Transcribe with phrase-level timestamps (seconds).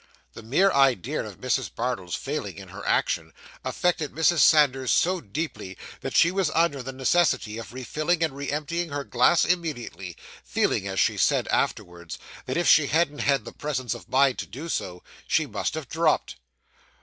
[0.33, 1.69] The mere idea of Mrs.
[1.75, 4.39] Bardell's failing in her action, affected Mrs.
[4.39, 9.03] Sanders so deeply, that she was under the necessity of refilling and re emptying her
[9.03, 12.17] glass immediately; feeling, as she said afterwards,
[12.47, 15.87] that if she hadn't had the presence of mind to do so, she must have
[15.87, 16.37] dropped.